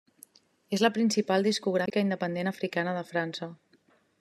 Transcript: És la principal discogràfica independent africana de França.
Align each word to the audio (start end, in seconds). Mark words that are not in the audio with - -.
És 0.77 0.83
la 0.85 0.89
principal 0.95 1.45
discogràfica 1.49 2.03
independent 2.05 2.51
africana 2.55 2.97
de 2.99 3.07
França. 3.13 3.53